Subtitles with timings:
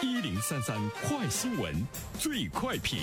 [0.00, 1.74] 一零三三快新闻，
[2.20, 3.00] 最快评。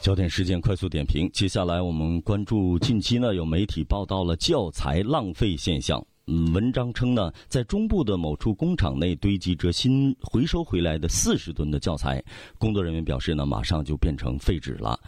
[0.00, 1.28] 焦点事件快速点评。
[1.34, 6.02] 接下来我们关注近期呢，有媒体报道了教材浪费现象。
[6.28, 12.20] 嗯，文章称呢，在中部的某处工厂内堆积着新回收回来的四十吨的教材，
[12.58, 14.98] 工作人员表示呢，马上就变成废纸了。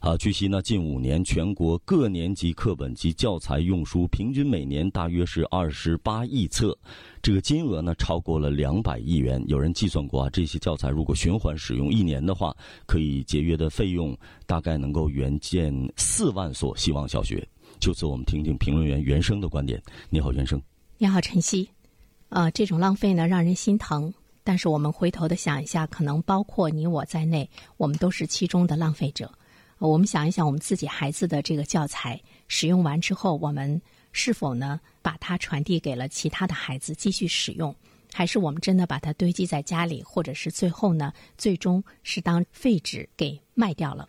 [0.00, 6.76] 啊，据悉呢，近五年全国各年级课本及教材用书平均每年大约是二十八亿册，
[7.22, 9.42] 这个金额呢超过了两百亿元。
[9.48, 12.54] 有人计算过啊，这些教材如果循环使用一年的话，
[12.84, 17.48] 可以节约的费用大概能够援建四万所希望小学。
[17.86, 19.80] 就此，我们听听评论员袁生的观点。
[20.10, 20.60] 你好，袁生。
[20.98, 21.70] 你好，晨曦。
[22.30, 24.12] 呃，这种浪费呢，让人心疼。
[24.42, 29.32] 但是我们回头的想一下，可能包括你我在内，我们都是其中的浪费者。
[29.78, 33.80] 我们想一想，我们自己孩子的这个教材使用完之后，我们
[34.10, 37.72] 是否呢把它传递给了其他的孩子继续使用，
[38.12, 44.08] 还是我们真的把它堆积在家里，或者是最后呢，最终是当废纸给卖掉了？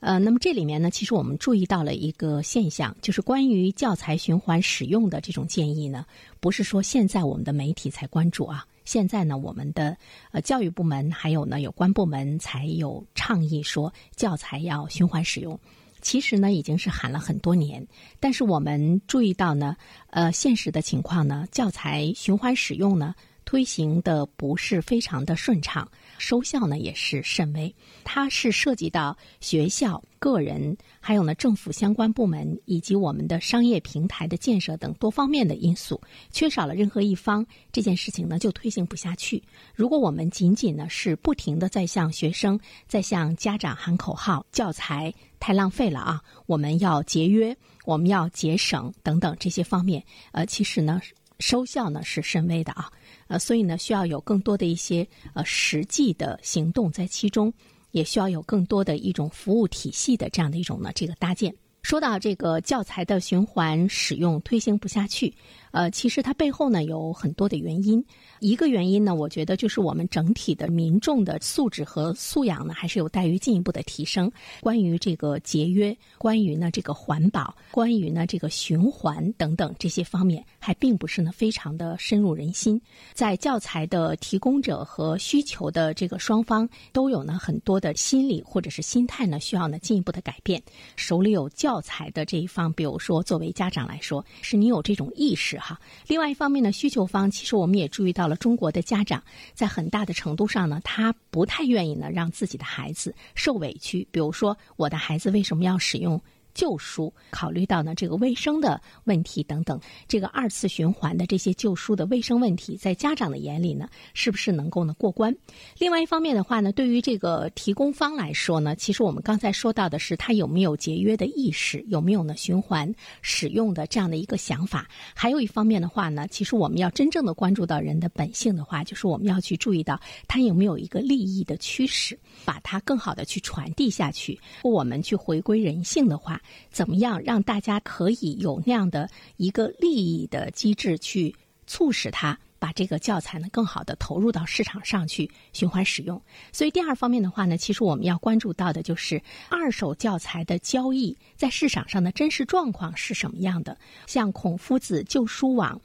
[0.00, 6.04] 呃，那么这里面呢，其实我们注意到了一个现象，就是关于教材循环使用的这种建议呢，
[6.38, 8.66] 不是说现在我们的媒体才关注啊。
[8.84, 9.96] 现在呢，我们的
[10.30, 15.58] 呃教育部门还有呢有关部门才有倡议说教材要循环使用。
[16.02, 17.84] 其实呢，已经是喊了很多年，
[18.20, 19.76] 但是我们注意到呢，
[20.10, 23.14] 呃，现实的情况呢，教材循环使用呢。
[23.46, 27.74] 推行的不是非常的顺畅，收效呢也是甚微。
[28.04, 35.98] 它是涉及到学校、个人，还有呢政府相关部门以及我们的商业平台的建设等多方面的因素，
[36.32, 39.40] 缺少了任何一方，这件事情呢就推行不下去。
[39.74, 42.58] 如果我们仅仅呢是不停的在向学生、
[42.88, 50.02] 在向家长喊口号，教材太浪费了啊，我们要节约，我们要节省等等这些方面，
[50.32, 51.00] 呃，其实呢
[51.38, 52.90] 收效呢是甚微的啊。
[53.28, 57.52] 呃，所以呢，需要有更多的一些呃实际的行动在其中，
[57.90, 61.54] 也需要有更多的一种服务体系的这样的一种呢这个搭建。
[61.82, 65.32] 说到这个教材的循环使用推行不下去。
[65.76, 68.02] 呃，其实它背后呢有很多的原因。
[68.40, 74.32] 一个原因呢，我觉得就是我们整体的民众的素质和素养呢，还是有待于进一步的提升。
[74.62, 82.80] 关于这个节约，关于呢这个环保，关于呢这个循环等等这些方面，还并不是呢非常的深入人心。
[83.12, 90.62] 在教材的提供者和需求的这个双方，都有呢很多的心理或者是心态呢需要呢进一步的改变。
[90.96, 95.60] 手里有教材的这一方，比如说作为家长来说，是你有这种意识。
[95.66, 99.20] 好，另外一方面呢，需求方其实我们也注意到了，中国的家长
[99.52, 104.06] 在很大的程度上呢，他不太愿意呢让自己的孩子受委屈。
[104.12, 106.22] 比如说，我的孩子为什么要使用？
[106.56, 109.78] 旧书考虑到呢这个卫生的问题等等，
[110.08, 115.36] 这个二次循环的这些旧书的卫生问题，在家长的眼里呢，是不是能够呢过关？
[115.78, 122.90] 另外一方面的话呢，对于这个提供方来说呢，其实我们刚才说到的是他有没有节约的意识，有没有呢循环
[123.20, 124.88] 使用的这样的一个想法。
[125.14, 134.40] 还有一方面的话呢，其实我们要真正的关注到人的本性的话，就是我们要去注意到他有没有一个利益的驱使，把它更好的去传递下去。
[134.62, 136.40] 我们去回归人性的话。
[136.70, 141.34] 怎么样让大家可以有那样的一个利益的机制去
[141.66, 146.20] 促使他把这个教材呢更好的投入到市场上去循环使用？
[146.52, 149.20] 所以第二方面的话呢，其实我们要关注到的就是
[149.50, 153.76] 二手教材的交易在市场上的真实状况是什么样的。
[154.06, 155.80] 像孔夫子旧书网，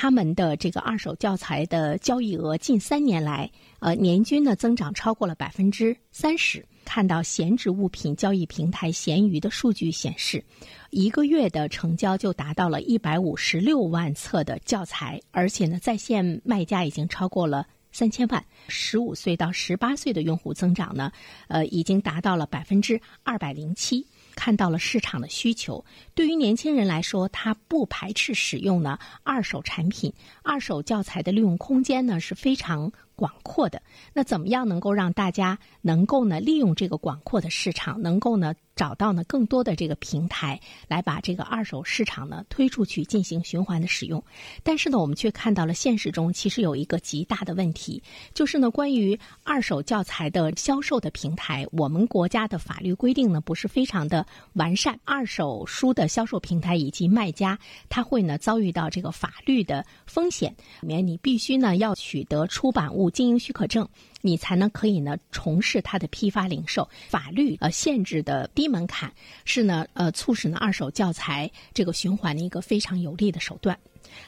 [0.00, 3.50] 他们的这个二手教材的交易额近三年来，
[3.80, 6.64] 呃，年均呢增长超过了百分之三十。
[6.84, 10.44] 看到闲置物品交易平台闲鱼的数据显示，
[10.90, 18.44] 一个月的成交就达到了一百五十六万册的教材，而且呢，在线卖家已经超过了三千万。
[18.68, 21.10] 十五岁到十八岁的用户增长呢，
[21.48, 24.06] 呃，已经达到了百分之二百零七。
[24.40, 25.84] 看到了市场的需求，
[26.14, 30.12] 对于年轻人来说，他不排斥使用呢二手产品，
[30.44, 32.92] 二手教材的利用空间呢是非常。
[33.18, 33.82] 广阔的，
[34.14, 44.22] 那怎么样能够让大家能够呢利用这个广阔的市场，能够呢找到呢更多的这个平台，来把这个二手市场呢推出去进行循环的使用？
[44.62, 48.00] 但是呢，我们却看到了现实中其实有一个极大的问题，
[48.32, 57.58] 就是呢关于二手教材的销售的平台，我们国家的法律规定呢不是非常的完善，二手书的销售平台以及卖家
[57.88, 63.10] 他会呢遭遇到这个法律的风险，里面你必须呢要取得出版物。
[63.10, 63.88] 经营许可证，
[64.20, 66.88] 你才能可以呢从事它的批发零售。
[67.08, 69.12] 法律呃限制的低门槛
[69.44, 73.78] 是呢呃促使呢二手教材这个循环的一个非常有力的手段。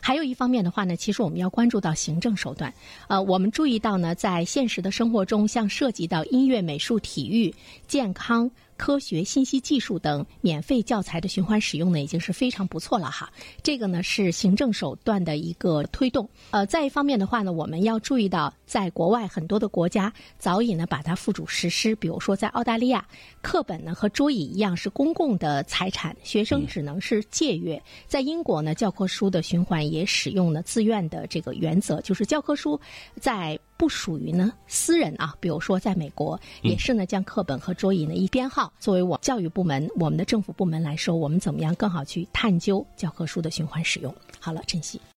[0.01, 2.73] 还有一方面的话呢，其实我们要关注到行政手段。
[3.09, 7.53] 呃，我们注意到呢，在现实的生活中，像涉及到音乐、美术、体育、
[7.89, 8.51] 健康。
[8.81, 13.31] 科学、信息技术等免费教材的循环使用呢，已经是非常不错了哈。
[13.62, 16.27] 这个呢是行政手段的一个推动。
[16.50, 21.94] 呃，再一方面的话呢，我们要注意到，在国外很多的国家早已呢把它付诸实施。
[21.97, 23.06] 比如说在澳大利亚，
[23.43, 27.81] 课本呢和桌椅一样是公共的财产，学生只能是借阅。
[28.06, 32.81] 在英国呢，教科书的循环也使用了自愿的这个原则，就是教科书
[33.21, 33.61] 在。
[33.81, 38.71] 不属于呢私人啊，比如说在美国也是呢，将课本和桌椅呢一编号。
[38.79, 44.15] 作为我教育部门，我们的政府部门来说，我们怎么样更好去探究教科书的循环使用？
[44.38, 45.00] 好了，晨曦。